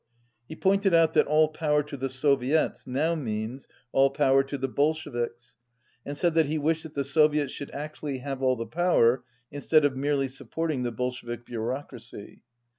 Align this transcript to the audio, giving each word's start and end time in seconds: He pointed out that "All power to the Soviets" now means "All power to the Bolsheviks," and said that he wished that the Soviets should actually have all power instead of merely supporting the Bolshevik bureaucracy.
He 0.47 0.55
pointed 0.55 0.95
out 0.95 1.13
that 1.13 1.27
"All 1.27 1.49
power 1.49 1.83
to 1.83 1.95
the 1.95 2.09
Soviets" 2.09 2.87
now 2.87 3.13
means 3.13 3.67
"All 3.91 4.09
power 4.09 4.41
to 4.41 4.57
the 4.57 4.67
Bolsheviks," 4.67 5.57
and 6.03 6.17
said 6.17 6.33
that 6.33 6.47
he 6.47 6.57
wished 6.57 6.81
that 6.81 6.95
the 6.95 7.03
Soviets 7.03 7.53
should 7.53 7.69
actually 7.69 8.17
have 8.17 8.41
all 8.41 8.65
power 8.65 9.23
instead 9.51 9.85
of 9.85 9.95
merely 9.95 10.27
supporting 10.27 10.81
the 10.81 10.91
Bolshevik 10.91 11.45
bureaucracy. 11.45 12.41